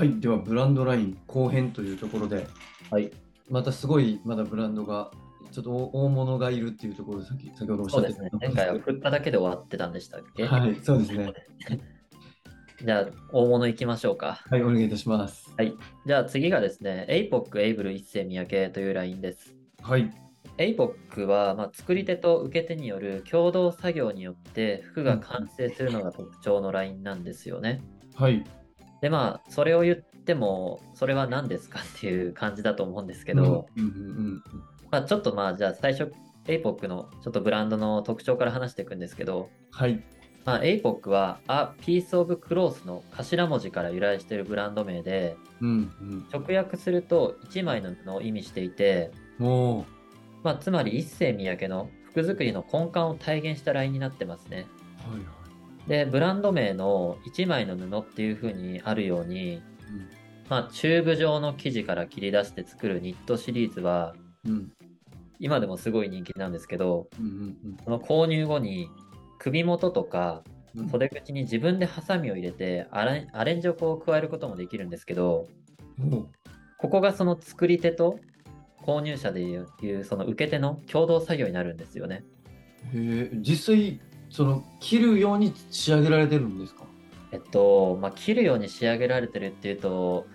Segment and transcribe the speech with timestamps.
[0.00, 2.46] はい、ではブランドライン後編というところで、
[2.90, 3.10] はい。
[3.50, 5.10] またすごいまだブランドが、
[5.52, 8.40] ちょっと大大物がいるっていうところで先先ほどおっしゃってたそうですね。
[8.40, 10.46] 前回は振っただけで終わってたんでしたっけ？
[10.46, 11.34] はい、そうですね。
[12.82, 14.40] じゃあ、大物行きましょうか。
[14.48, 15.52] はい、お願いいたします。
[15.58, 15.74] はい。
[16.06, 19.54] じゃあ次がですね、APOC エイブル一世三宅というラインです。
[19.82, 20.10] はい、
[20.56, 27.82] APOC は、まあ、作り手と受け手による共同作業によって服が完成するのが特徴のラインなんですよね。
[28.14, 28.42] はい、
[29.00, 34.42] で、まあ、それを言っても、それは何ですかっていう感じだと思うんですけど、うんうんうん
[34.90, 36.12] まあ、ちょっとまあ、じゃあ最初、
[36.46, 40.02] APOC のちょっとブランドの特徴から話していくんですけど、はい、
[40.44, 49.10] まあ、APOC は A Piece of Cloth の頭文字から由来しているブランド名で、うん直訳すると1枚の布を意味していて、
[50.42, 54.66] まあ、つまり一世三宅の服作りの根幹を体現したラインになってますね。
[55.06, 55.39] う、はいはい。
[55.86, 59.62] で、ブランド名の1枚の布っていう風にあるように、うん。
[60.48, 64.72] まあ、チューブ状の生地から切り出して作るニットシリーズは、うん。
[65.38, 68.88] 今でもすごい人気なんですけど、うんうんその購入後に
[69.38, 70.42] 首元とか
[70.76, 70.88] うん。
[70.88, 75.48] 袖口に自分でハサミを入れてアレンアレンジをこう加えることもできるんですけど、
[75.96, 76.30] も
[76.78, 78.18] ここがその作り手と
[78.82, 82.24] 購入者でいういうその受け手の共同作業になるんですよね。
[82.94, 86.84] うへえ実際その切るように仕上げられてるんですか？
[87.32, 90.26] えっと、まあ、切るように仕上げられてるっていうと、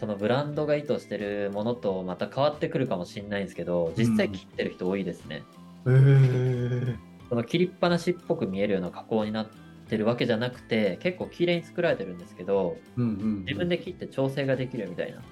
[0.00, 5.36] そのブランドが意図してるものとまた変わってくるかもしれないんですけど、実際切ってる人多いですね。
[5.36, 5.42] へ
[5.86, 6.96] え
[7.28, 9.48] その切りっぱなしっぽく見えるような加工になっ
[9.88, 15.22] てるわけじゃなくて、結構綺麗に作られてるんですけど、うんうん自分で切って調整ができるみたいな。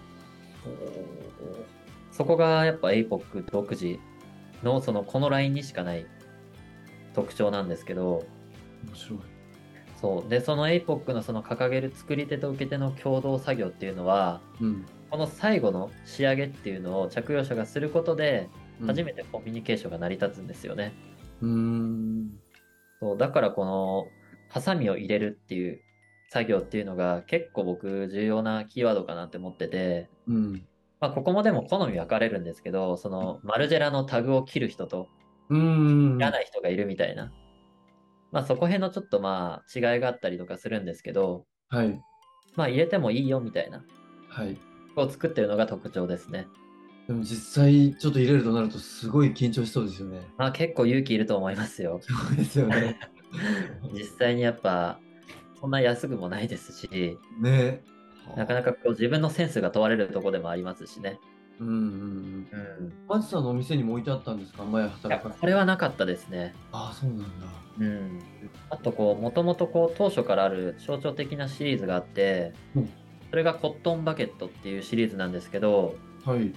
[2.12, 3.98] そこがやっぱ APOC 独自
[4.62, 6.06] のそのこのラインにしかない
[7.14, 8.24] 特徴なんですけど、
[8.86, 9.18] 面白い
[10.00, 10.28] そう。
[10.28, 18.48] で、その APOC のその掲げる作り手と受け手の共同作業っていうのは、うんこの最後の仕上げっていうのを着用者がすることで、
[18.86, 20.94] 初めててコミュニケーションが成り立つんですよね。
[21.42, 22.30] うーん
[22.98, 23.18] そう。
[23.18, 24.06] だからこの、
[24.48, 25.82] ハサミを入れるっていう
[26.30, 30.64] 作業っていうのが結構僕重要なキーワードかなって思ってて、うん
[30.98, 35.08] まあ、ここもでも好み分かれるんですけど、そのマルジェラのタグを切る人と
[35.52, 37.32] うーん切らない人がいるみたいな。
[38.30, 42.00] まあそこ辺のちょっとまあ違いがあったりとかするんですけど、はい
[42.56, 43.84] まあ入れてもいいよみたいな。
[44.28, 44.56] はい
[44.94, 46.46] を作ってるのが特徴ですね。
[47.06, 52.00] でも実際ちょっと入れるとなるとすごい緊張しそうですよねまあ結構勇気いると思いますよ。
[52.02, 52.98] そうですよね
[53.92, 55.00] 実際にやっぱ、
[55.58, 57.82] そんな安くもないですし、ね
[58.36, 61.18] なかなかこう自分のセンスが問われるところでもありますしね。
[61.62, 62.48] うんうんうん。
[62.80, 62.92] うん。
[63.08, 64.64] マジさんのお店にも置いてあったんですか？
[64.64, 66.54] 前働かこれはなかったですね。
[66.72, 67.26] ああそうなんだ。
[67.78, 68.20] うん。
[68.70, 72.90] あとこう、もともとこう当初からある象徴的なシリーズがあってうん、
[73.30, 76.52] それがコットンバケットっていうシリーズなんですけど、はい。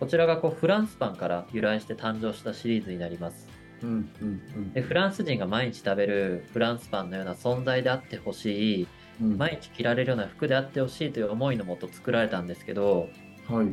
[0.00, 3.48] こちらがこうフランスパンから由来して誕生したシリーズになります。
[3.82, 4.72] うんうん。
[4.72, 8.88] で、フランス人が毎日食べるフランスパンのような存在であってほしい、
[9.20, 9.38] うん。
[9.38, 13.08] 毎日着られるような服であってほしいという思いのもと作られたんですけど、
[13.48, 13.68] はい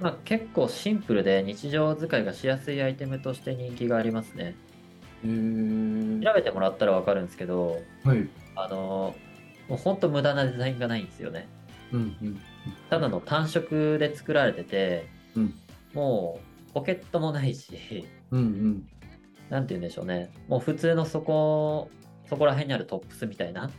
[0.00, 4.54] まあ、結構シンプルで日常使いがしやすいアイテムとして人気がありますね。
[5.24, 9.14] へえ調べてもらったらわかるんですけど、はいあの
[9.68, 11.48] もうほんと無駄なデザインがないんですよね。
[11.92, 12.40] うんうん
[12.88, 15.06] ただの単色で作られてて、
[15.36, 15.54] うん
[15.92, 18.88] もうポケットもないし、うんうん
[19.50, 20.30] なんて言うんでしょうね。
[20.48, 21.90] もう普通のそこ、
[22.28, 23.70] そこら辺にあるトップスみたいな。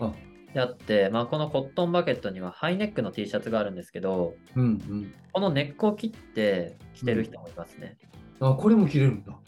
[0.00, 0.27] あで
[0.60, 7.96] あって、まあ、このコットンバケットにはハイネックの T シャツがあるんですけど、うんうんこのネックを切って着てる人もいますね。
[8.40, 9.38] あこれも切れるんだ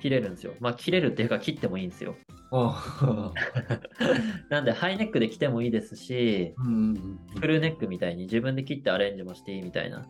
[0.00, 0.52] 切れるんですよ。
[0.60, 2.16] まあ、切れるっていうか切ってもいいんですよ。
[2.50, 3.32] あ
[4.50, 10.06] なんで、ハイネックで着てもいいですし、うんうんフルネックみたいに自分で切ってアレンジもしていいみたいな。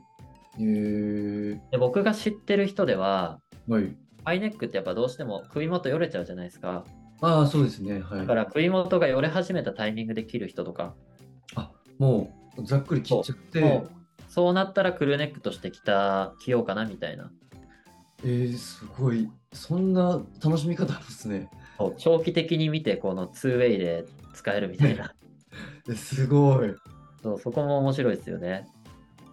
[0.59, 6.85] うんへえで僕が知ってる人では、はいハイネックってやっぱどうしても首元よれちゃうじゃないですか。
[7.21, 8.01] ああそうですね。
[8.01, 8.21] はい。
[8.21, 10.95] だから首元がよれ始めたタイミングで切る人とか、
[11.57, 13.61] あもうざっくり切っちゃって。
[13.61, 13.99] もう
[14.29, 17.31] そうなったらクルーネックとして着た、着ようかなみたいな。
[18.23, 19.29] えー、すごい。
[19.53, 21.51] そんな楽しみ方あるんですね。
[21.79, 24.05] そう長期的に見て、この 2way で
[24.35, 25.15] 使えるみたいな。
[25.91, 26.75] えすごい。
[27.23, 28.69] そうそこも面白いですよね。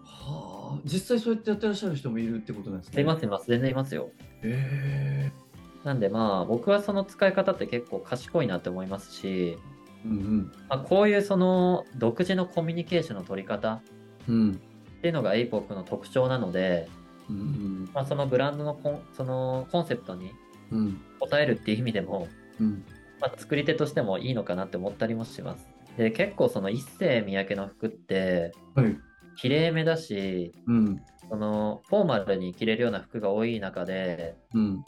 [0.02, 0.80] はあ。
[0.84, 3.02] 実際そうやってやってらっしゃる人もいるってことなんですね。
[3.02, 4.10] いますいます、全然いますよ。
[4.42, 5.45] へえ
[5.86, 9.56] なんでまあ、僕はその使い方って結構賢いなって思いますし、
[10.04, 13.80] うんまあ、こういうその独自のコミュニケーションの取り方
[14.28, 14.60] うんうん
[14.98, 16.88] っていうのが APOC の特徴なので、
[17.30, 20.32] うんまあ、そのブランドのコンそのコンセプトに
[20.72, 22.26] うん応えるっていう意味でも、
[22.60, 22.84] うん
[23.20, 25.66] まあ、作り手としてもいいのかなって思ったりもします。
[25.96, 28.98] で、結構その一世三宅の服って、はい。
[29.36, 31.00] 綺麗めだし、うん。
[31.28, 34.84] そのフォーマルに着れるような服が多い中で、うん。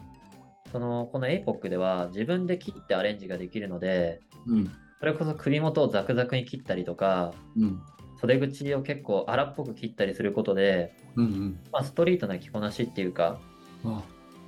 [0.72, 4.70] そのこの APOC では自分で切ってアレンジができるので、うん。
[5.00, 7.80] それこそ首元をザクザクに切ったりとか、うん。
[8.20, 11.24] 袖口を結構荒っぽく切ったりすることで、うん。
[11.24, 11.60] うん。
[11.72, 13.38] まあ、ストリートな着こなしっていうか、
[13.84, 14.02] あ、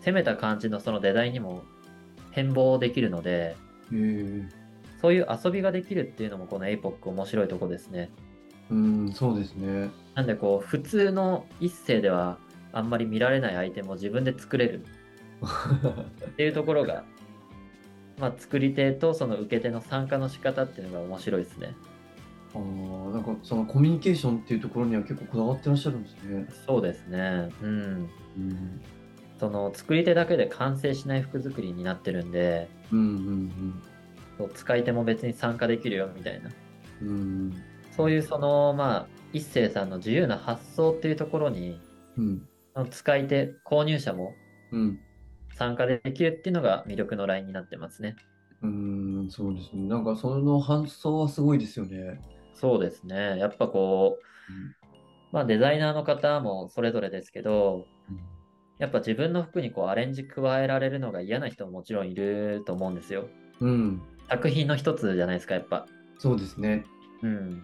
[0.04, 1.62] 攻めた感じのそのデザインにも
[2.32, 3.56] 変貌できるので。
[5.00, 8.10] そういう遊びができるっていうのもこの APOC 面白いとこですね。
[8.70, 9.90] うん、そうですね。
[10.14, 12.38] なんでこう、普通の一世では
[12.72, 14.84] あんまり見られないアイテムを自分で作れる
[15.44, 17.04] っていうところが、
[18.18, 21.74] まあ、作り手とその受け手の参加の仕方っていうのが面白いですね。
[22.54, 22.60] ああ、
[23.14, 26.46] なんかそのコミュニケーションっていうところには結構こだわってらっしゃるんですね。
[26.66, 27.48] そうですね。
[27.62, 28.10] うん。
[28.36, 28.80] うん。
[29.38, 33.82] その作り手だけで完成しない服作りになってるんで、うんうん
[34.36, 36.50] そう使い手も別に参加できるよみたいな。
[37.02, 37.08] うん。
[37.08, 37.62] うん。
[37.96, 41.80] そういうその、まあ、一星さんの自由な発想っていうところに、
[42.16, 42.42] うん。
[42.90, 44.34] 使い手、購入者も
[44.72, 45.00] うん。
[45.60, 48.16] 参加できるっていうのが魅力のラインになってますね。
[48.62, 49.86] うん、そうですね。
[49.88, 52.18] なんかその発想はすごいですよね。
[52.54, 53.38] そうですね。
[53.38, 57.86] やっぱこう、まあデザイナーの方もそれぞれですけど、
[58.78, 63.28] やっぱ自分の服にこうアレンジ加えられるのが嫌な人ももちろんいると思うんですよ。
[63.60, 64.00] うん。
[64.30, 65.86] 作品の一つじゃないですか、やっぱ。
[66.18, 66.86] そうですね。
[67.22, 67.62] うん。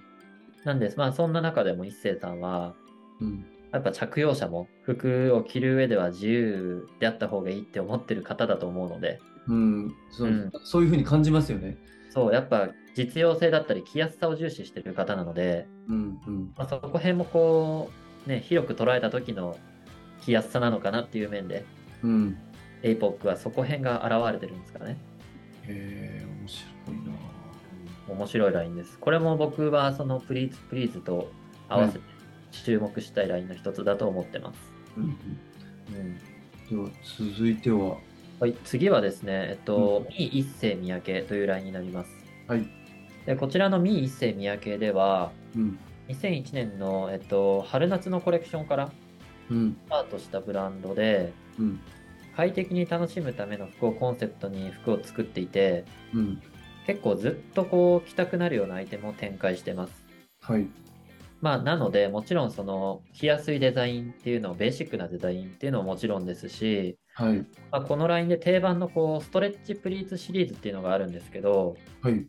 [0.64, 0.98] なんです。
[0.98, 2.74] まあそんな中でも一星さんは、
[3.22, 3.55] うん。
[3.76, 9.94] やっぱ着用者も服を着る上では自由であった方がいいって思ってる方だと思うので、うん。
[10.10, 11.76] そううんそういうふうに感じますよね。
[12.08, 16.52] そう、やっぱ実用性だったり着やすさを重視してる方なので、うんうん。
[16.56, 17.90] まあ、そこ辺もこ
[18.26, 19.58] う、ね、広く捉えた時の
[20.22, 21.66] 着やすさなのかなっていう面で、
[22.02, 22.38] うん。
[22.82, 24.96] A-POC はそこ辺が現れてるんですかね。
[25.64, 27.12] へえ、面白いな。
[28.08, 28.98] 面白いラインです。
[28.98, 31.30] これも僕はその PLEATS PLEASE と
[31.68, 32.15] 合わせて
[32.64, 34.58] 注目したいラインの一つだと思ってます。
[34.96, 35.10] うんうん。
[35.10, 36.18] うん
[36.68, 37.96] では続いては、
[38.40, 42.10] はい、次はですね、えっと、 me ISSEY MIYAKE というラインになります。
[42.48, 42.68] はい。
[43.24, 45.78] でこちらの me ISSEY MIYAKE では、うん。
[46.08, 48.90] 2001年の、えっと、春夏のコレクションから
[49.50, 49.76] うん。
[49.86, 51.80] スタートしたブランドで、うん。
[52.36, 56.42] 快適に楽しむための服をコンセプトに服を作っていて、うん。
[56.86, 60.04] 結構ずっとこう着たくなるようなアイテムを展開してます。
[60.40, 60.66] はい。
[61.46, 67.38] まあ、なので、もちろんその着やすいデザインっていうのを、ベーシックなデザインっていうのももちろんですし、はい。
[67.70, 72.26] まあ、このラインで定番のこうストレッチプリーツシリーズっていうのがあるんですけど、はい。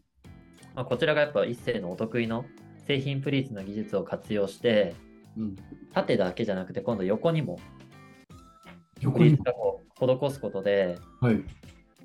[0.75, 2.45] まあ、こちらがやっぱ一世のお得意の
[2.85, 4.93] 製品プリーツの技術を活用して、
[5.35, 5.55] うん。
[5.93, 7.59] 縦だけじゃなくて今度横にも
[9.01, 9.49] 横にプリーツ。
[9.49, 9.81] を
[10.29, 11.43] 施すことで、はい。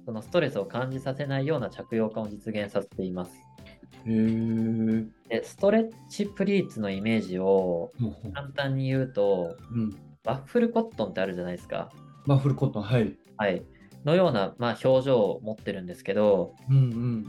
[0.06, 3.51] そのストレスを感じさせないような着用感を実現させています。
[4.06, 5.38] へえ。
[5.40, 7.92] でストレッチプリーツのイメージを
[8.34, 9.90] 簡単に言うと、うん。
[10.24, 11.90] ワッフルコットンってあるじゃないですか。
[12.26, 13.16] ワッフルコットン、はい。
[13.36, 13.62] はい。
[14.04, 16.82] のような、まあ、表情を持ってるんですけど、うんうん、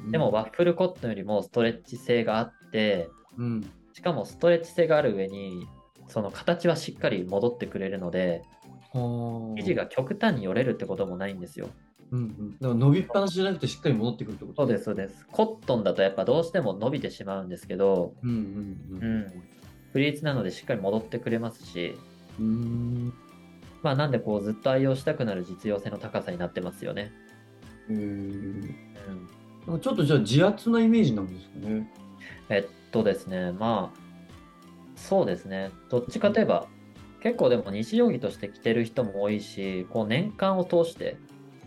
[0.05, 0.11] うん。
[0.11, 3.69] でも、ワッフルコットンよりもストレッチ性があって、うん。
[3.93, 5.67] しかもストレッチ性がある上に、
[6.07, 8.43] その形はしっかり戻ってくれるので、
[8.91, 9.55] はあ。
[9.55, 11.69] 生地が極端によれるってこともないんですよ。
[12.13, 12.51] うんうん。
[12.51, 14.61] だから伸びっぱなしじゃなくてしっかり戻ってくるってこと？
[14.61, 15.25] そうです、そうです。
[15.31, 19.19] コットンだとやっぱどうしても伸びてしまうんですけど、うんうんううん。
[19.21, 19.33] ん。
[19.91, 21.95] プリーツなのでしっかり戻ってくれますし、
[22.39, 23.13] うーん。
[23.81, 27.11] まあなんでこうずっと愛用したくなる実用性の高さになってますよね。
[27.89, 27.95] へえ。
[27.95, 28.61] うん。
[29.67, 31.91] なんかちょっとじゃあ自圧なイメージなんですかね？
[32.49, 33.99] えっとですね、まあ、
[34.95, 35.71] そうですね。
[35.89, 36.67] どっちかといえば、
[37.21, 41.17] 結構でも西洋着として着てる人も多いし、こう年間を通して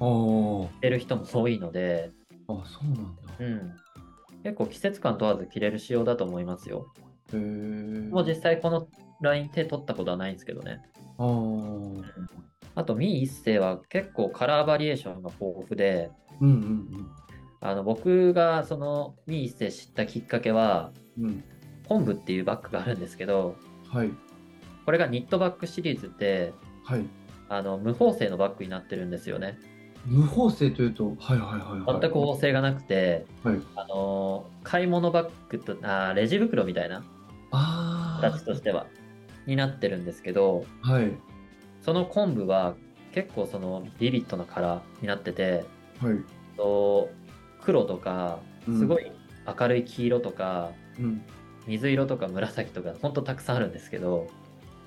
[0.00, 0.69] ああ。
[0.79, 2.11] 着てる人も多いので、
[2.49, 3.23] あ、そうなんだ。
[3.41, 3.73] うん。
[4.43, 6.93] 結構季節感問わず着れる仕様だと思いますよ。
[7.33, 7.37] へえ。
[7.37, 8.88] もう実際この
[9.21, 10.81] ライン手取ったことはないんですけどね。
[11.19, 11.25] あ
[12.76, 12.81] あ。
[12.81, 16.11] あと、ミー一世は結構カラーバリエーションが豊富で、
[16.41, 17.11] うんうん
[17.59, 21.25] あの僕がそのミー一世知ったきっかけは、うん。
[21.25, 21.45] うん。
[21.88, 23.57] 本部っていうバッグがあるんですけど、
[23.93, 24.11] はい。
[24.85, 26.53] これがニットバッグシリーズって、
[26.85, 27.05] はい。
[27.49, 29.59] あの無縫製のバッグになってるんですよね。
[30.06, 32.00] 無縫製というと、はいはいはいはい。
[32.00, 33.60] 全く縫製がなくて、はい。
[33.75, 37.04] あの買い物バッグとあーレジ袋みたいな
[37.50, 38.86] あ形としては
[39.46, 40.92] になってるんですけどあ。
[40.92, 41.12] はい。
[41.80, 42.76] その昆布は
[43.12, 45.64] 結構そのビビッドなカラーになってて
[46.00, 46.16] はい。
[46.56, 47.10] と
[47.62, 49.10] 黒とかうんすごい
[49.46, 51.22] 明るい黄色とか、うん。
[51.66, 54.28] 水色とか紫とかほんとたくさんあるんですけど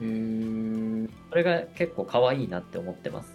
[0.01, 1.09] へえ。
[1.29, 3.33] それが結構可愛いなって思ってます。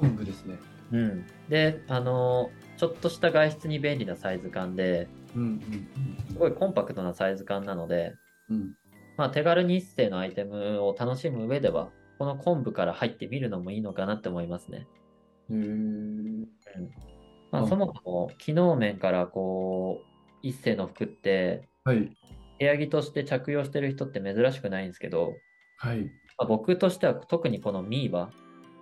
[0.00, 0.56] 昆布ですね。
[0.92, 1.26] うん。
[1.48, 5.88] で、あの、ちょっとした外出に便利なサイズ感で、うんうん
[6.28, 8.14] すごいコンパクトなサイズ感なので、
[8.50, 8.72] うんうん。
[9.16, 11.88] まあ、手軽に一世のアイテムを楽しむ上では、
[12.18, 14.86] この昆布から入ってみるのもいいのかなって思いますね。
[15.50, 16.46] へー
[17.50, 20.06] まあ、あそもそも機能面からこう、
[20.42, 22.16] 一世の服って、はい。
[22.58, 25.38] 部屋着として着用してる人って珍しくないんですけど、
[25.76, 26.04] はい。
[26.38, 28.30] まあ、僕としては特にこのミーバ、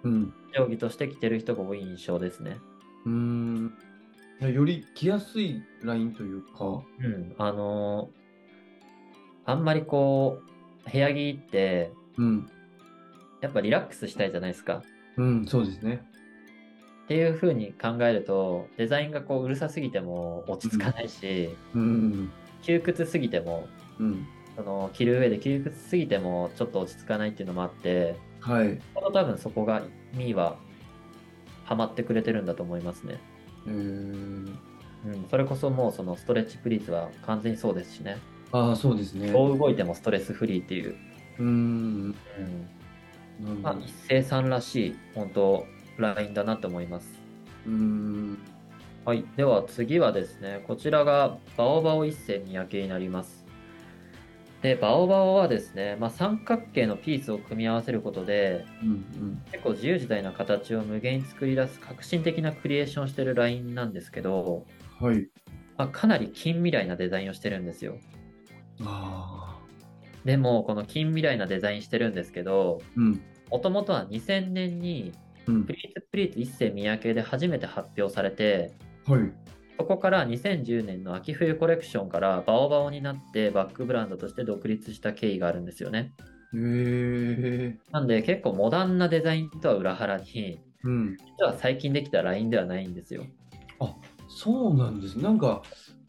[0.05, 0.33] うん。
[0.57, 2.59] 上着として着てる人が多い印象ですね。
[3.07, 3.73] うーん。
[4.41, 7.35] より着やすいラインというか、うん。
[7.39, 8.25] あのー
[9.47, 10.41] あんまりこ
[10.87, 12.51] う、部屋着って、うん。
[13.41, 14.83] やっぱリラックスしたいじゃないですか。
[15.17, 16.03] うん、そうですね。
[17.05, 22.31] っていう風に考えると、デザインがこううるさすぎても落ち着かないし、うん。
[22.63, 23.69] 窮屈すぎても、
[23.99, 24.27] うん。
[24.57, 28.79] その着る上で窮屈すぎてもちょっと落ち着かないっていうのもあって、はい。
[28.95, 29.83] 多分そこが
[30.13, 30.57] ミーは
[31.65, 33.19] ハマってくれてるんだと思いますね。
[33.67, 38.19] えー、うん、それこそもうそのストレッチプリーズは完全にそうですしね。
[38.53, 39.33] ああ、そうですね。
[39.33, 40.95] どう動いてもストレスフリーっていう、
[41.39, 42.15] うーん。
[43.43, 47.09] うん、まあ一斉さんらしい本当ラインだなと思います。
[47.67, 48.39] うーん。
[49.07, 49.25] はい。
[49.37, 53.44] では次はですね、こちらがバオバオ一世三宅になります。
[54.65, 64.65] で、バオバオはですね、まあ、三角形のピースを組み合わせることで、うん結構自由自在な形を無限に作り出す革新的なクリエーションをしてるラインなんですけど、
[65.03, 65.07] うん。
[65.07, 65.29] はい。
[65.77, 67.99] まあ、かなり近未来なデザインをしてるんですよ。
[68.81, 70.25] ああ。
[70.25, 73.21] でも、この近未来なデザインしてるんですけど、うん。
[73.51, 75.13] もともとは2000年に
[75.47, 75.75] うんプ。
[75.75, 78.73] リーツプリーツ一世三宅で初めて発表されて、
[79.07, 79.31] はい。
[79.77, 86.13] そこから2010年の秋冬コレクションからバオバオになってバックブランドとして独立した経緯があるんですよね。
[86.55, 87.79] へえ。
[87.91, 91.17] なんで結構モダンなデザインとは裏腹に、うん。
[91.39, 93.25] 実は最近できたラインではないんですよ。
[93.81, 93.95] あ、
[94.29, 95.19] そうなんです。
[95.19, 95.63] なんか、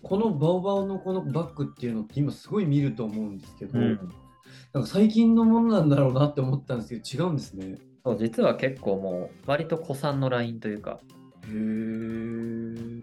[0.04, 7.80] このバオバオのこのバッグっていうのって今すごい見ると思うんですけど、なんか最近のものなんだろうなって思ったんですけど、違うんですね。
[8.04, 11.00] そう実は結構もう割と古参のラインというか、
[11.48, 12.95] へえ。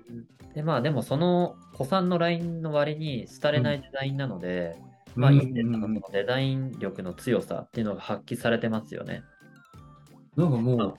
[0.55, 4.77] でまあでもその古参のラインの割に廃れないデザインなので、
[5.15, 9.23] まあうんインテのそのデザイン力の強さっていうのが発揮されてますよね。
[10.37, 10.95] なんかもう、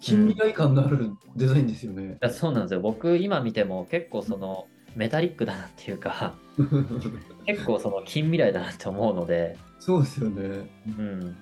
[0.00, 2.16] 近未来感のあるデザインですよねい。
[2.20, 2.80] やそうなんですよ。
[2.80, 4.66] 僕今見ても結構その
[4.96, 6.34] メタリックだなっていうか、
[7.46, 10.68] 結構その近未来だなって思うので、そうですよね。
[10.86, 11.36] うん。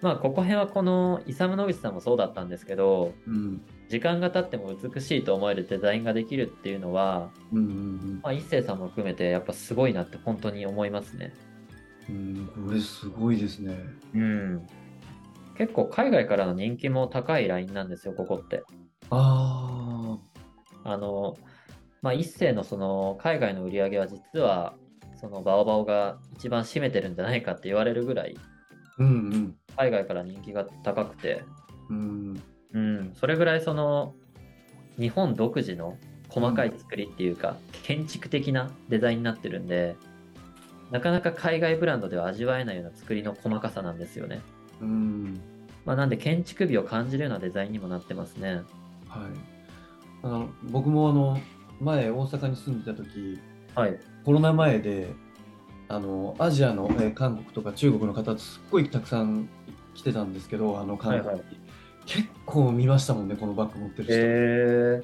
[0.00, 3.60] まあここ辺はこのイサム・ノグチさんもそうだったんですけど、うん。
[3.88, 11.32] 時間が経っても美しいと思えるデザインができるっていうのは、うんうんまあ、一星さんも含めてやっぱすごいなって本当に思いますね。
[12.08, 12.16] うん。
[12.56, 13.78] うん、これすごいですね。
[14.14, 14.66] うん。
[15.56, 18.64] 結構海外からの人気も高いラインなんですよ、ここって。
[19.10, 20.18] あ
[20.84, 21.36] あの、
[22.02, 24.74] まあ、一星のその海外の売り上げは実は、
[25.20, 28.36] そのバオバオが一番占めてるんじゃないかって言われるぐらい、
[28.98, 29.02] あ。
[29.02, 31.44] うん海外から人気が高くて、
[31.90, 32.42] うん。
[32.74, 32.80] うん。
[32.80, 34.14] うん、それぐらいその、
[34.98, 35.96] 日本独自の
[36.28, 39.96] 細かい作りっていうか、建築的なデザインになってるんで、
[40.90, 44.40] なかなか海外ブランドでは味わえないような作りの細かさなんですよね。
[44.80, 45.40] うん。
[45.84, 48.62] まあ、なんで建築美を感じるようなデザインにもなってますね。
[49.08, 49.54] はい。
[50.22, 51.38] あの僕もあの
[51.80, 53.38] 前大阪に住んでた時
[53.74, 53.98] はい。
[54.24, 55.12] コロナ前で
[55.88, 59.48] あのアジアの、えー韓国とか中国の方すっごいたくさん
[59.94, 61.63] 来てたんですけどあの韓国に、はいはい
[62.06, 65.02] 結構見ましたもんねこのバッグ持ってる人、へえ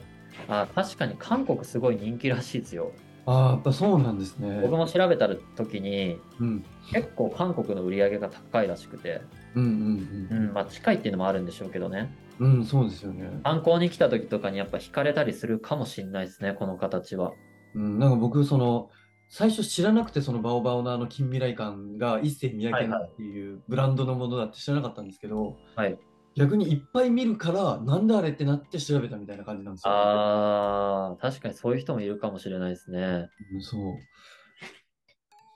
[0.48, 2.92] あ、確かに韓国すごい人気らしいですよ。
[3.26, 9.20] ああやっぱそうなんですね僕も調べた時に、うん結構韓国の売り上げが高いらしくて、
[9.54, 12.12] うんうんうん、まあ近いっていうのもあるんでしょうけどね。
[12.40, 17.32] うんうんそうですよね、観光に来た時とかにやっぱ惹かれたりするかもしれないですね、この形は。
[17.74, 18.88] うん、なんか僕その
[19.28, 25.98] 最初知らなくてそのバオバオのあの近未来感が一世三宅なっていうブランドのものだって知らなかったんですけど、はい。
[26.40, 29.92] 逆にいっぱい見るからなんだあれってなって調べたみたいな感じなんですよ。
[29.92, 33.28] あー、確かにそういう人もいるかもしれないですね。
[33.52, 33.94] うんそう。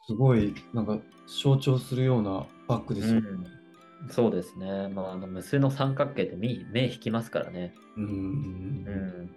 [0.07, 3.17] すごいなんか象徴するようなバッグですよ。
[3.17, 3.47] うん
[4.11, 4.89] そうですね。
[4.89, 7.75] まあ、あの無数の三角形って目目引きますからね。
[7.97, 8.91] うんうんう
[9.33, 9.37] ん。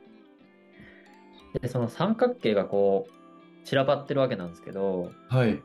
[1.61, 5.61] で、その三角形がこう、散らばってるわけなんですけど、はい。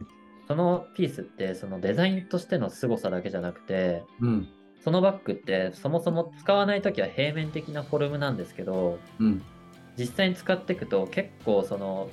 [0.46, 4.48] そのピースってそのデザインとしての凄さだけじゃなくて、うん
[4.84, 9.42] そのバッグってそもそも使わないときは平面的なフォルムなんですけど、うん
[9.94, 12.08] 実際に使っていくと結構その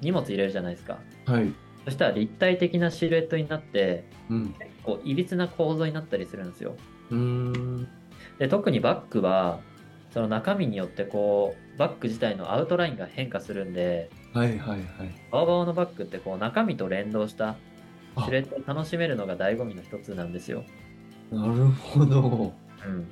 [0.00, 0.98] 荷物入れるじゃないですか。
[1.26, 1.52] はい。
[1.84, 6.74] そしたら立体的なシルエットになって、うん結構いびつな構造になったりするんですよ。
[7.10, 7.88] うーん
[8.38, 9.60] で、特にバッグは、
[10.12, 14.80] その中身によってこうバッグ自体のアウトラインが変化するんではいはいはい。
[15.30, 17.56] バオバオのバッグってこう中身と連動した
[18.16, 20.64] あシルエットを楽しめるのが醍醐味の一つなんですよ。
[21.30, 22.52] なるほど。
[22.86, 23.06] うん、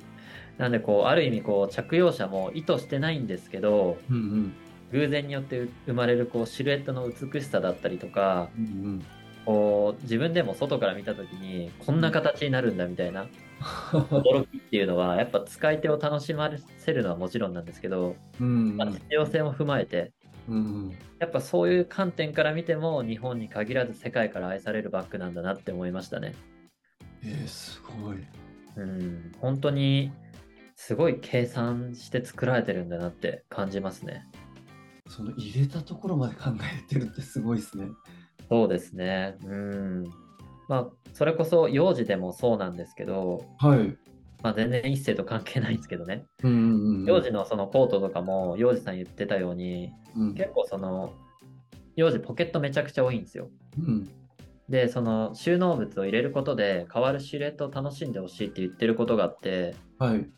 [0.57, 4.53] なんでこうある意味こう着用者も意図してないんですけどうんうん。
[4.91, 9.05] 偶然によって生まれるこうシルエットの美しさだったりとかうんうん。
[9.45, 13.27] こう自分でも外から見た時にこんな形になるんだみたいな
[13.91, 20.11] 驚きっていうのはやっぱ使い手を楽しませるのはもちろんなんですけど、うんまあ、実用性も踏まえて
[20.47, 20.59] うんう
[20.89, 20.91] ん。
[21.19, 26.33] やっぱそういう観点から見ても日本に限らず世界から愛されるバッグなんだなって思いましたね。
[27.23, 28.17] えー、すごい。
[28.77, 30.11] うん、本当に
[30.75, 34.25] すごい計算して作られてるんだなって感じますね。
[35.07, 37.87] その入れたところまで考えてるってすごいですね。
[38.49, 39.35] そうですね。
[39.43, 40.03] うん。
[40.67, 43.97] まあ、それこそ幼児でもそうなんですけど、はい。
[44.41, 46.25] まあ、全然一世と関係ないんですけどね。
[46.43, 47.05] うんうんうん。
[47.05, 50.33] 幼児のそのコートとかも、幼児さん言ってたように、うん。
[50.35, 51.13] 結構その、
[51.95, 53.49] 幼児ポケットめちゃくちゃ多いんですよ。
[53.77, 54.09] うん。
[54.69, 60.29] で、その収納物を入れることで変わるシルエットを楽しんでほしいって言ってることがあって、はい。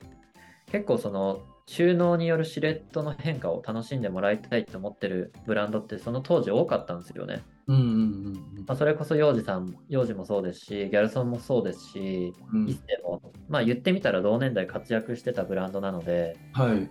[0.71, 7.43] 結構その収納によるシルエットの変化を楽しんでもらいたいと思ってるブランドってその当時多かったんですよね。
[7.67, 8.33] うんうんうん
[8.67, 12.67] まあ、それこそ幼児さん、幼児もそうですし、ギャルソンもそうですし、うん。
[12.67, 16.89] 一世も、まあ言ってみたら同年代活躍してたブランドなので、はい。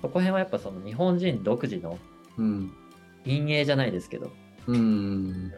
[0.00, 1.98] そこ辺はやっぱその日本人独自の
[2.38, 2.72] うん。
[3.24, 4.30] 陰影じゃないですけど、
[4.66, 5.52] うん。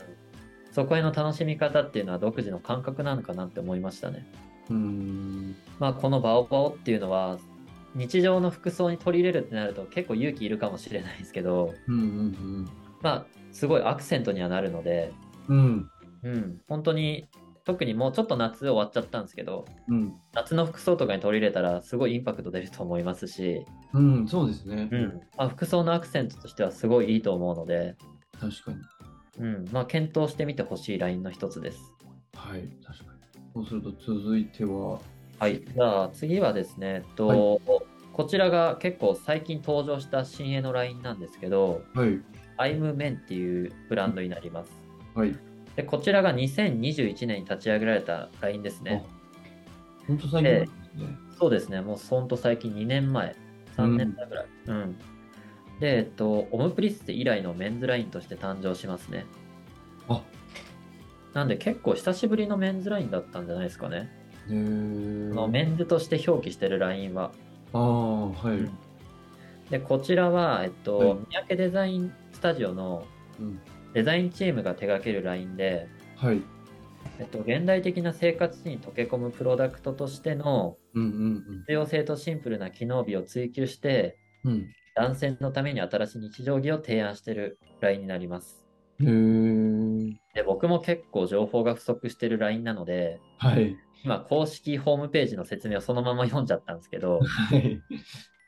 [0.73, 4.27] そこへの楽しみ方っていうのは独自の感覚なのかなって思いましたね。
[4.71, 5.57] うん。
[5.79, 7.39] まあこのバオバオっていうのは、
[7.95, 12.71] 日常の服装に取り入れるってなると結構勇気いるかもしれないですけど、うんうん
[13.03, 15.12] まあすごいアクセントにはなるので、
[15.49, 15.91] うん。
[16.23, 16.33] うん。
[16.33, 17.29] うん、本当に
[17.65, 20.15] 特にもうちょっと夏終わっちゃったんですけど、うん。
[20.35, 24.29] 夏の服装とかに取り入れたらすごいインパクト出ると思いますし、うん。
[24.29, 24.89] そうですね。
[24.91, 27.97] うんまあ、服装のアクセントとしてはすごいいいと思うので、
[28.41, 28.79] 確かに。
[29.41, 31.81] うんまあ、検討してみてほしいラインの一つです。
[32.35, 32.69] はい。
[32.85, 33.21] 確かに。
[33.55, 35.00] そうすると続いては。
[35.39, 37.61] はい、じゃあ次はですね、えっとはい
[38.13, 42.21] こちらが結構最近登場した新鋭のラインなんですけど、はい。
[42.59, 44.71] アイムメンっていうブランドになります。
[45.15, 45.35] はい。
[45.76, 49.07] でこちらが2021年に立ち上げられたラインですね。
[50.07, 50.69] 本当最近ね。
[51.39, 53.35] そうですね、もうほんと最近2年前、
[53.79, 54.47] 3年前ぐらい。
[54.67, 54.97] うん。
[55.80, 59.26] で、えっと、オムプリッセ以来のメンズラインとして誕生しますね。
[60.08, 60.23] あ
[61.32, 64.10] なんで結構久しぶりのメンズラインだったんじゃないですかね。
[64.49, 67.32] のメンズとして表記してるラインは。
[67.73, 68.56] ああ、はい。
[68.58, 68.78] うん
[69.71, 73.04] で、こちらは、えっと、はい三宅デザインスタジオの
[73.38, 73.60] うん。
[73.95, 76.43] デザインチームが手掛けるラインで、はい。
[77.19, 84.69] えっと、現代的な生活に溶け込むプロダクトとしてのうんうん必要性とシンプルな機能美を追求して、うん。
[84.97, 85.05] うん。
[85.05, 88.65] 男性のために新しい日常着を提案しているラインになります。
[88.99, 93.76] で僕も結構情報が不足してるラインなので、はい。
[94.05, 97.81] 今公式ホームページの説明をそのまま読んじゃったんですけど、はい。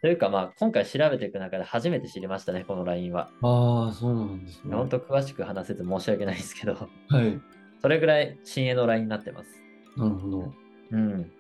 [0.03, 3.31] というかまあ今回調べていく中で初めて知りましたね、このラインは。
[3.43, 4.75] ああ、そうなんですね。
[4.75, 6.75] 本当詳しく話せず申し訳ないですけど、
[7.09, 7.41] はい。
[7.81, 9.63] それぐらい新鋭のラインになってます。
[9.97, 10.53] なるほど。
[10.91, 11.33] うん。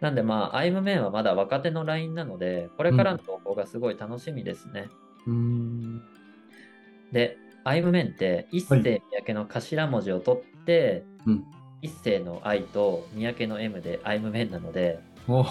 [0.00, 4.88] なんでまあ、アイムメンはまだ若手のラインなので、これからの投稿がすごい楽しみですね。
[5.26, 6.02] うーん。
[7.12, 11.44] で、アイムメンって一世三宅の頭文字を取って、うん。
[11.82, 15.48] 一世の I と三宅の M でアイムメンなので、おま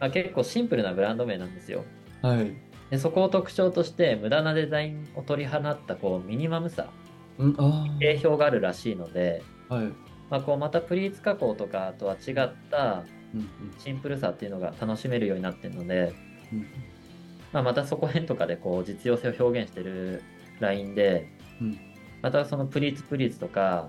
[0.00, 1.84] あ、結構シンプルなブランド名なんですよ。
[2.22, 2.54] はい。
[2.90, 6.86] でそこを特徴として無駄なデザインを取り放ったこうミニマムさ、
[7.36, 9.74] うん、あ定評があるらしいので、あ。
[9.74, 9.86] はい。
[10.28, 13.15] まあ、こうまたプリーツ加工とかとは違ったうん
[13.78, 16.12] シンプルさっていうのが楽しめるようになってるので、
[16.52, 16.66] うん。
[17.52, 20.22] まあ、またそこへんとかでこう実用性を表現してる
[20.60, 21.28] ラインで、
[21.60, 21.78] うん
[22.22, 23.88] またそのプリーツプリーツとか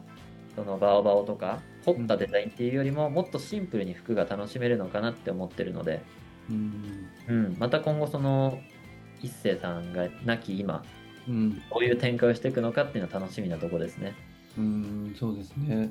[0.55, 6.03] そのバオバオとか凝ったデザインっていうよりももっとシンプルに服が楽しめるのかなって思ってるので、
[6.49, 7.07] うん。
[7.27, 8.59] うん、また今後その
[9.21, 10.83] 一星さんが亡き今
[11.27, 11.55] うん。
[11.55, 14.13] どういう展開をしていくのかっていうのは楽しみなとこですね
[14.57, 15.15] うん。
[15.17, 15.89] そうですね。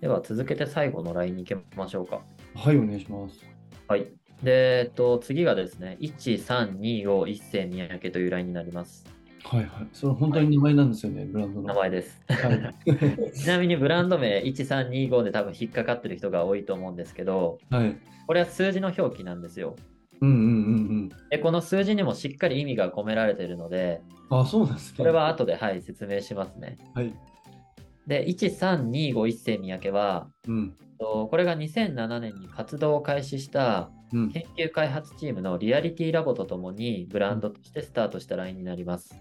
[0.00, 2.22] では続けて最後のラインに行きましょうか
[2.54, 3.44] はい、お願いします。
[3.88, 4.06] はい
[4.42, 9.04] で、えっと、次がですね1325一世三宅というラインになります
[9.44, 9.88] はいはい。
[9.92, 11.68] それ本当に名前なんですよね、ブランドの。
[11.68, 13.32] 名前ですはい。
[13.34, 17.96] ちなみにブランド名1325で多分引っかかってる人が多いと思うんですけど、はい。
[18.26, 19.76] これは数字の表記なんですよ。
[20.20, 24.40] うんうんうんで、この数字にもしっかり意味が込められているので、うん。
[24.40, 24.98] あ、そうなんですね。
[24.98, 26.78] これは後で、はい、説明しますね。
[26.94, 27.12] はい。
[28.06, 30.76] で、13251世三宅は、うん。
[31.02, 34.30] とこれが2007年に活動を開始したうん。
[34.30, 39.14] 研究開発チームのリアリティラボとともにブランドとしてスタートしたラインになります。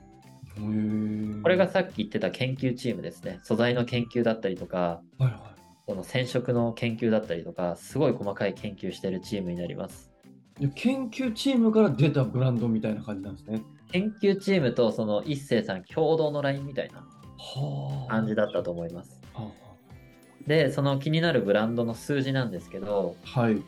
[1.41, 3.39] これが、さっき言ってた研究チームですね。
[3.43, 5.55] 素材の研究だったりとか、はいは
[5.87, 10.11] その染色の研究だったりとか、すごい細かい研究してるチームになります。
[10.75, 13.61] 研究チームから出たブランドみたいな感じなんですね。
[13.91, 16.99] 研究チームとその一星さん共同のラインみたいな
[17.37, 18.11] はあ。
[18.11, 19.21] 感じだったと思います。
[19.33, 19.49] は
[20.47, 23.62] で、その気になるブランドの数字なんですけど、あはい。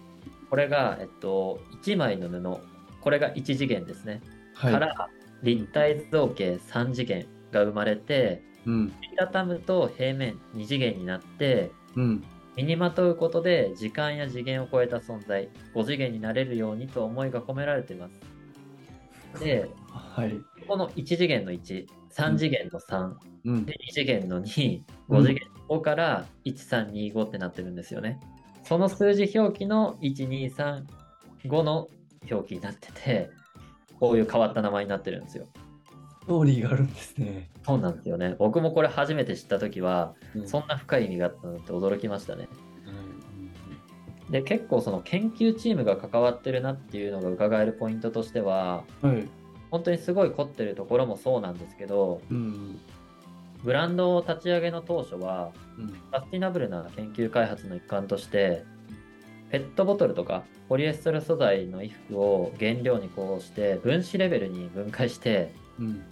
[0.50, 2.60] これが、えっと、1枚の布、
[3.02, 4.22] これが1次元ですね。
[4.54, 4.74] はい。
[4.74, 5.10] から
[5.42, 8.94] 立体造形3次元が生まれて、うん。
[9.00, 12.24] 折りたたむと平面2次元になって、うん。
[12.56, 19.44] 身にまとうことで時間や次元を超えた存在、5次元になれるようにと思いが込められています。
[19.44, 20.36] で、はい。
[20.68, 23.14] この1次元の1、3次元の3、
[23.46, 28.20] うんで、2次元の2、5次元の5から1325ってなってるんですよね。
[28.64, 30.84] その数字表記の1235
[31.64, 31.90] の
[32.30, 33.30] 表記になってて、
[34.00, 35.48] こういう変わった名前になってるんですよ。
[36.24, 37.50] ストーリーがあるんですね。
[37.66, 38.36] そうなんですよね。
[38.40, 42.44] 僕もこれ初めて知ったときは、うんそんな深い意味があったのって驚きましたね。
[42.44, 42.50] はい
[44.30, 49.28] で、結構その研究チームが関わってるなっていうのが伺えるポイントとしては、はい。
[49.70, 52.80] 本当にすごい凝ってるところもそうなんですけど、うん。
[53.64, 55.94] ブランドを立ち上げの当初は、うん。
[56.12, 58.66] サスティナブルな研究開発の一環として、
[59.50, 66.04] ペットボトルとかポリエステル素材の衣服を原料にこうして分子レベルに分解して、うん。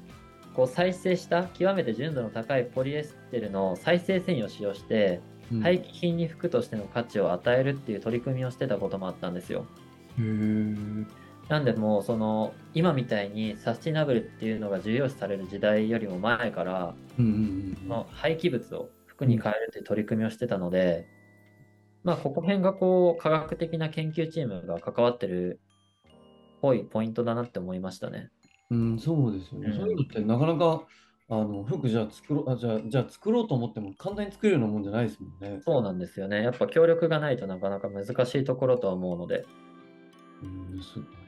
[0.54, 5.62] こう再生した極めて純度の高いポリエステルの再生繊維を使用して、うん。
[5.62, 9.66] 廃棄品に服としての価値を与えるっていう取り組みをしてたこともあったんですよ。
[10.18, 11.06] へー
[11.52, 21.06] なんでもうその今みたいにサスティナブルっていうのが重要視される時代よりも前からうんうんその廃棄物を服に変えるっていう取り組みをしてたので、
[22.06, 25.60] まあここ辺がこう科学的な研究チームが関わってる
[26.08, 26.12] っ
[26.62, 28.30] ぽいポイントだなって思いましたね。
[28.70, 28.92] うん。
[28.94, 29.72] うん、そうですよね。
[29.72, 30.84] うんそういうのってなかなか、
[31.28, 35.60] あの、服じゃあ作ろう、あ、じゃあ、じゃあ作ろうと思っても簡単に作れるようなもんじゃないですもんね。
[35.66, 36.44] そうなんですよね。
[36.44, 39.46] やっぱ協力がないとなかなか難しいところとは思うので。
[40.44, 41.21] うん、す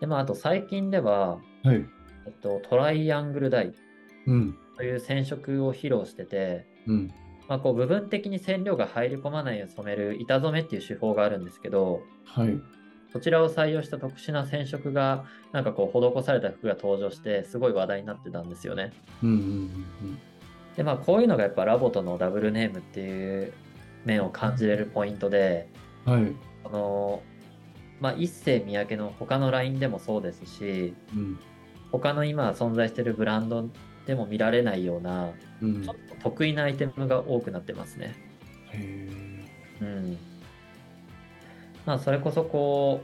[0.00, 1.84] で、まああと最近では、はい。
[2.26, 3.72] えっと、トライアングルダイ
[4.26, 4.56] うん。
[4.76, 7.14] という染色を披露してて、うん。
[7.48, 12.60] まあ、こう部分的に染料が入り込まないように染める板染めっていう手法があるんですけど、はい。
[13.12, 18.92] そちらを採用した特殊な染色がなんかこう施された服が登場してすごい話題になってたんですよね。
[19.22, 20.18] うんうんうん
[20.76, 23.54] でまあこういうのがやっぱラボとのダブルネームっていう
[24.04, 25.70] 面を感じれるポイントで、
[26.04, 26.12] うん。
[26.12, 26.36] はい。
[26.66, 27.22] あの
[28.00, 31.38] まあ一世三宅の他のラインでもそうですし、うん。
[31.92, 33.68] 他の今存在してるブランド
[34.06, 35.30] でも見られないような
[35.62, 35.82] うん。
[35.82, 38.14] ちょっと得意なアイテムが多くなってますね。
[38.72, 39.44] へ
[39.80, 40.18] うん。
[41.84, 43.02] まあそれこそこ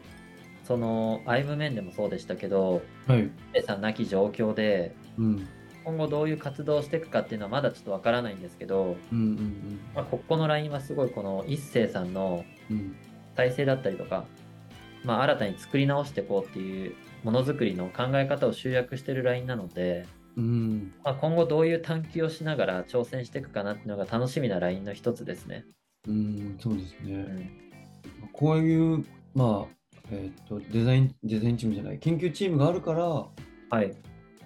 [0.64, 3.30] うそのアイム面でもそうでしたけど、ーはい。
[3.52, 5.48] ペさんなき状況でうん。
[5.84, 12.76] 今後どういう活動をしていくかっていうのはまだちょっとわからないんですけど、うんうんまあ、ここのラインはすごいこの一星さんのうん。
[12.76, 12.96] うん。
[13.34, 14.26] 体制だったりとか、
[15.04, 20.94] まあ、新たに作り直していこうっていうものづくりの考え方を集約してるラインなので、うん。
[21.04, 25.64] まあ、今後どういう探求をしながら挑戦していくかなっていうのが楽しみなラインの一つですね。
[26.08, 26.58] うん。
[26.60, 27.14] そうですね。
[28.22, 33.94] うん、こういう、まあ、えっと、デザイン、デザインチームじゃない、研究チームがあるから、はい。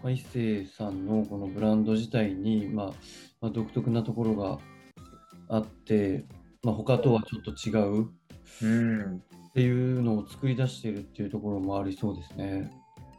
[0.03, 2.87] まあ一星さんのこのブランド自体に、まあ、
[3.41, 4.59] まあ、独特なところが
[5.49, 6.25] あって、
[6.63, 8.09] まあ、他とはちょっと違う
[8.63, 9.23] うん。
[9.57, 12.71] っていうのを作り出しているっていうところもありそうですね。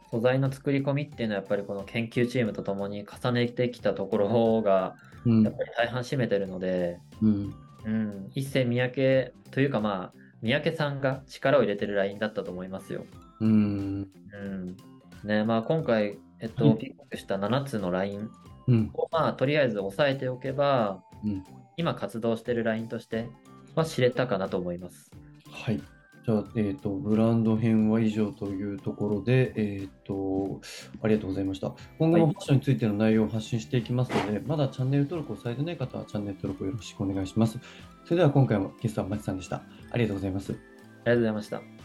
[0.08, 7.54] 素材の作り込みっていうのはやっぱりこの研究チームとともに重ねてきたところがうんやっぱり大半占めてるので、うん。
[7.84, 13.04] うん、一世三宅というかまあ三宅さんが力を入れてるラインだったと思いますよ。
[13.40, 14.08] うん。
[14.32, 14.76] うん
[15.24, 18.30] ねまあ、今回、えっと、はいピックした7つのライン
[18.68, 18.90] うん。
[18.94, 21.44] を、まあ、とりあえず押さえておけば、うん
[21.76, 23.28] 今活動してるラインとして
[23.74, 25.10] は知れたかなと思います。
[25.50, 25.80] はい。
[26.28, 30.60] じゃあ、えっ、と、ブランド編は以上というところで、えっ、と、
[31.00, 31.72] ありがとうございました。
[31.98, 37.58] 今後もはいファッションについての内容を発信していきますので、まだチャンネル登録をされてない方はチャンネル登録をよろしくお願いします。
[38.04, 39.62] それでは今回もゲストはまちさんでした。
[39.90, 40.52] ありがとうございます。
[40.52, 41.77] ありがとうございました。